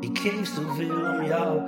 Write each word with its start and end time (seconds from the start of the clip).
Ik 0.00 0.18
geef 0.18 0.48
zoveel 0.48 0.96
om 0.96 1.24
jou. 1.24 1.60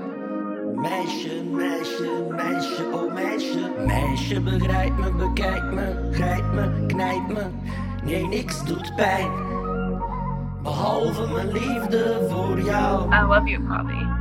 Meisje, 0.74 1.44
meisje, 1.44 2.26
meisje, 2.30 2.84
oh 2.92 3.14
meisje. 3.14 3.70
Meisje, 3.86 4.40
begrijp 4.40 4.98
me, 4.98 5.12
bekijk 5.12 5.72
me, 5.72 6.08
grijp 6.12 6.52
me, 6.52 6.86
knijp 6.86 7.28
me. 7.28 7.46
Nee, 8.04 8.26
niks 8.26 8.64
doet 8.64 8.92
pijn. 8.96 9.30
Behalve 10.62 11.32
mijn 11.32 11.52
liefde 11.52 12.26
voor 12.30 12.60
jou. 12.60 13.14
I 13.14 13.22
love 13.26 13.48
you, 13.48 13.62
Poppy. 13.62 14.18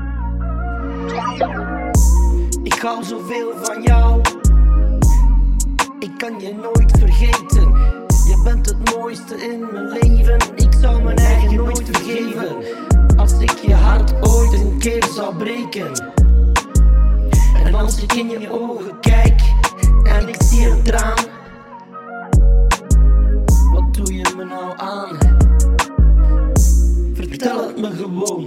Ik 2.64 2.82
hou 2.82 3.04
zoveel 3.04 3.52
van 3.62 3.82
jou. 3.82 4.22
Ik 6.00 6.18
kan 6.18 6.40
je 6.40 6.54
nooit 6.54 6.92
vergeten. 7.00 7.74
Je 8.28 8.42
bent 8.44 8.66
het 8.66 8.96
mooiste 8.96 9.36
in 9.36 9.60
mijn 9.72 9.88
leven. 9.88 10.09
Keer 14.80 15.04
zou 15.14 15.36
breken. 15.36 16.14
En 17.66 17.76
als 17.76 18.04
ik 18.04 18.14
in 18.14 18.30
je 18.30 18.52
ogen 18.52 19.00
kijk 19.00 19.42
en 20.04 20.28
ik 20.28 20.44
zie 20.44 20.68
een 20.68 20.84
traan. 20.84 21.26
Wat 23.72 23.94
doe 23.94 24.14
je 24.14 24.34
me 24.38 24.44
nou 24.44 24.74
aan? 24.78 25.18
Vertel 27.14 27.68
het 27.68 27.78
me 27.78 27.92
gewoon. 27.92 28.46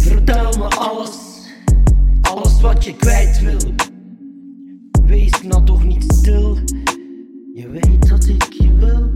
Vertel 0.00 0.52
me 0.58 0.64
alles. 0.64 1.18
Alles 2.22 2.60
wat 2.60 2.84
je 2.84 2.96
kwijt 2.96 3.40
wil. 3.40 3.74
Wees 5.02 5.42
nou 5.42 5.64
toch 5.64 5.84
niet 5.84 6.12
stil. 6.12 6.58
Je 7.54 7.68
weet 7.68 8.08
dat 8.08 8.26
ik 8.26 8.52
je 8.52 8.74
wil. 8.74 9.10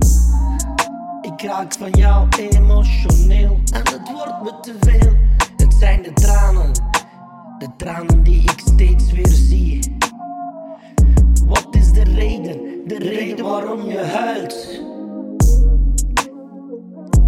Ik 1.20 1.42
raak 1.42 1.74
van 1.74 1.90
jou 1.90 2.28
emotioneel. 2.38 3.60
En 3.72 3.82
het 3.82 4.10
wordt 4.12 4.42
me 4.42 4.52
te 4.60 4.74
veel. 4.80 5.33
Zijn 5.84 6.02
de 6.02 6.12
tranen. 6.12 6.72
De 7.58 7.68
tranen 7.76 8.22
die 8.22 8.42
ik 8.42 8.62
steeds 8.64 9.12
weer 9.12 9.28
zie. 9.28 9.96
Wat 11.46 11.66
is 11.70 11.92
de 11.92 12.02
reden? 12.02 12.58
De 12.86 12.98
reden 12.98 13.44
waarom 13.44 13.82
je 13.82 13.98
huilt. 13.98 14.80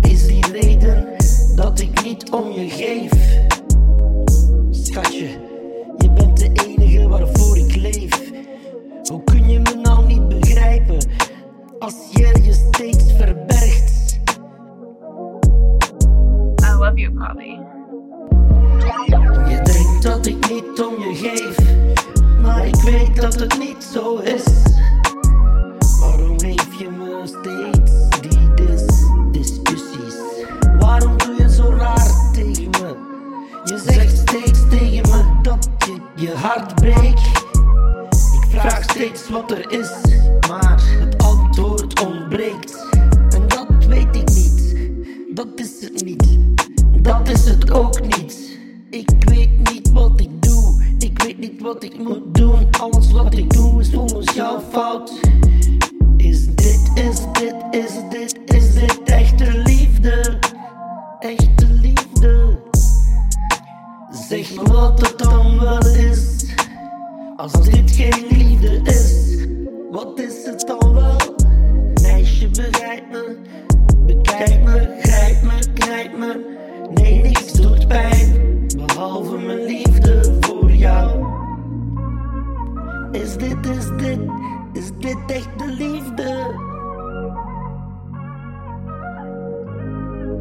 Is 0.00 0.26
die 0.26 0.46
reden 0.52 1.08
dat 1.56 1.80
ik 1.80 2.04
niet 2.04 2.30
om 2.30 2.50
je 2.50 2.68
geef? 2.68 3.40
Schatje, 4.70 5.28
je 5.96 6.10
bent 6.10 6.38
de 6.38 6.50
enige 6.66 7.08
waarvoor 7.08 7.56
ik 7.56 7.76
leef. 7.76 8.30
Hoe 9.10 9.24
kun 9.24 9.48
je 9.48 9.58
me 9.58 9.74
nou 9.82 10.06
niet 10.06 10.28
begrijpen 10.28 10.98
als 11.78 11.94
je 12.10 12.40
je 12.42 12.52
steeds 12.52 13.12
verbergt? 13.12 14.18
I 16.62 16.72
love 16.78 16.94
you, 16.94 17.12
Poppy. 17.12 17.75
Je 19.06 19.60
denkt 19.62 20.02
dat 20.02 20.26
ik 20.26 20.50
niet 20.50 20.82
om 20.84 21.02
je 21.02 21.14
geef, 21.14 21.56
maar 22.40 22.66
ik 22.66 22.74
weet 22.74 23.16
dat 23.16 23.34
het 23.34 23.58
niet 23.58 23.84
zo 23.92 24.16
is. 24.16 24.44
Waarom 26.00 26.40
geef 26.40 26.78
je 26.78 26.88
me 26.88 27.22
steeds 27.24 28.20
die 28.20 28.54
dis 28.54 28.84
discussies? 29.32 30.14
Waarom 30.78 31.16
doe 31.18 31.34
je 31.38 31.50
zo 31.50 31.74
raar 31.76 32.30
tegen 32.32 32.70
me? 32.70 32.94
Je 33.64 33.78
zegt 33.86 34.16
steeds 34.16 34.60
tegen 34.70 35.10
me 35.10 35.40
dat 35.42 35.68
je 35.78 36.24
je 36.24 36.34
hart 36.34 36.74
breekt. 36.74 37.26
Ik 38.42 38.46
vraag 38.48 38.82
steeds 38.82 39.28
wat 39.30 39.50
er 39.50 39.70
is, 39.70 39.90
maar 40.48 40.82
het 40.98 41.22
antwoord 41.22 42.04
ontbreekt. 42.06 42.86
En 43.30 43.48
dat 43.48 43.86
weet 43.88 44.16
ik 44.16 44.28
niet, 44.28 44.76
dat 45.34 45.48
is 45.54 45.80
het 45.80 46.04
niet, 46.04 46.26
dat 47.02 47.28
is 47.28 47.44
het 47.44 47.70
ook 47.70 48.00
niet. 48.16 48.45
Ik 48.90 49.10
weet 49.24 49.72
niet 49.72 49.92
wat 49.92 50.20
ik 50.20 50.42
doe, 50.42 50.84
ik 50.98 51.22
weet 51.22 51.38
niet 51.38 51.62
wat 51.62 51.82
ik 51.82 51.98
moet 51.98 52.34
doen. 52.34 52.68
Alles 52.80 53.12
wat 53.12 53.36
ik 53.36 53.52
doe 53.52 53.80
is 53.80 53.90
volgens 53.90 54.34
jouw 54.34 54.60
fout. 54.60 55.20
Is 56.16 56.46
dit, 56.46 56.90
is 56.94 57.18
dit, 57.32 57.54
is 57.70 57.92
dit, 58.10 58.38
is 58.44 58.74
dit 58.74 59.00
echte 59.04 59.58
liefde? 59.58 60.38
Echte 61.18 61.66
liefde. 61.66 62.58
Zeg 64.28 64.54
me 64.54 64.62
wat 64.62 65.00
het 65.00 65.18
dan 65.18 65.60
wel 65.60 65.86
is. 65.86 66.44
Als 67.36 67.52
dit 67.52 67.90
geen 67.90 68.26
liefde 68.28 68.80
is, 68.82 69.36
wat 69.90 70.20
is 70.20 70.44
het 70.44 70.64
dan 70.66 70.92
wel? 70.92 71.35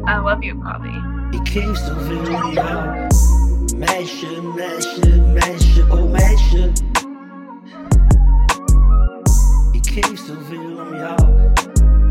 I 0.08 0.18
love 0.18 0.44
you, 0.44 0.54
Poppy. 0.54 0.94
Ik 1.36 1.48
geef 1.48 1.76
zoveel 1.76 2.34
om 2.34 2.52
jou. 2.52 3.06
Meisje, 3.76 4.42
meisje, 4.54 5.20
meisje, 5.34 5.86
oh 5.90 6.10
meisje. 6.10 6.72
Ik 9.72 9.86
geef 9.86 10.18
zoveel 10.18 10.86
om 10.86 10.94
jou. 10.96 11.28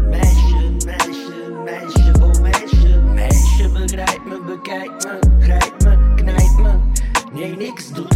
Meisje, 0.09 0.71
meisje, 0.85 1.51
meisje, 1.63 2.11
oh 2.21 2.41
meisje. 2.41 3.01
Meisje, 3.13 3.69
begrijp 3.69 4.25
me, 4.25 4.39
bekijk 4.45 4.91
me, 5.03 5.19
grijp 5.39 5.83
me, 5.83 6.13
knijp 6.15 6.57
me. 6.57 6.71
Nee, 7.33 7.55
niks 7.55 7.91
doet 7.91 8.14